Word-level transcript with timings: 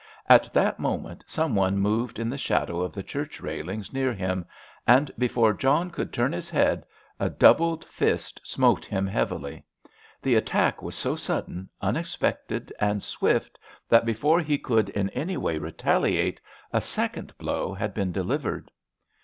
At 0.27 0.51
that 0.55 0.79
moment 0.79 1.23
some 1.27 1.53
one 1.55 1.77
moved 1.77 2.17
in 2.17 2.27
the 2.27 2.35
shadow 2.39 2.81
of 2.81 2.91
the 2.91 3.03
church 3.03 3.39
railings 3.39 3.93
near 3.93 4.11
him, 4.13 4.47
and 4.87 5.11
before 5.15 5.53
John 5.53 5.91
could 5.91 6.11
turn 6.11 6.31
his 6.33 6.49
head 6.49 6.87
a 7.19 7.29
doubled 7.29 7.85
fist 7.85 8.41
smote 8.43 8.83
him 8.83 9.05
heavily. 9.05 9.63
The 10.19 10.33
attack 10.33 10.81
was 10.81 10.95
so 10.95 11.15
sudden, 11.15 11.69
unexpected 11.83 12.73
and 12.79 13.03
swift 13.03 13.59
that 13.89 14.03
before 14.03 14.39
he 14.39 14.57
could 14.57 14.89
in 14.89 15.11
any 15.11 15.37
way 15.37 15.59
retaliate 15.59 16.41
a 16.73 16.81
second 16.81 17.37
blow 17.37 17.71
had 17.75 17.93
been 17.93 18.11
delivered. 18.11 18.71